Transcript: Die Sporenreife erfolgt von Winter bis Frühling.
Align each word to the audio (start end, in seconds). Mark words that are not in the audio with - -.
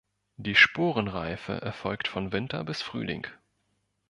Die 0.37 0.55
Sporenreife 0.55 1.61
erfolgt 1.61 2.07
von 2.07 2.31
Winter 2.31 2.63
bis 2.63 2.81
Frühling. 2.81 3.27